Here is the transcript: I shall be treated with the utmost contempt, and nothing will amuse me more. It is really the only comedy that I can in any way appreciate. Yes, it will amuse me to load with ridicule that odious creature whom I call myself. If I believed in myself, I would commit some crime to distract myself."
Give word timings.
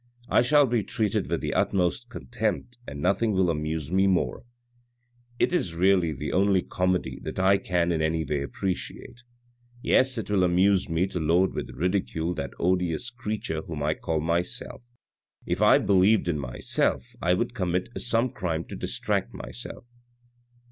I 0.29 0.41
shall 0.41 0.65
be 0.65 0.81
treated 0.83 1.29
with 1.29 1.41
the 1.41 1.53
utmost 1.53 2.09
contempt, 2.09 2.79
and 2.87 3.03
nothing 3.03 3.33
will 3.33 3.51
amuse 3.51 3.91
me 3.91 4.07
more. 4.07 4.45
It 5.37 5.53
is 5.53 5.75
really 5.75 6.11
the 6.11 6.33
only 6.33 6.63
comedy 6.63 7.19
that 7.21 7.37
I 7.37 7.59
can 7.59 7.91
in 7.91 8.01
any 8.01 8.25
way 8.25 8.41
appreciate. 8.41 9.21
Yes, 9.83 10.17
it 10.17 10.31
will 10.31 10.43
amuse 10.43 10.89
me 10.89 11.05
to 11.05 11.19
load 11.19 11.53
with 11.53 11.69
ridicule 11.77 12.33
that 12.33 12.49
odious 12.57 13.11
creature 13.11 13.61
whom 13.61 13.83
I 13.83 13.93
call 13.93 14.19
myself. 14.21 14.81
If 15.45 15.61
I 15.61 15.77
believed 15.77 16.27
in 16.27 16.39
myself, 16.39 17.15
I 17.21 17.35
would 17.35 17.53
commit 17.53 17.89
some 18.01 18.31
crime 18.31 18.63
to 18.69 18.75
distract 18.75 19.35
myself." 19.35 19.85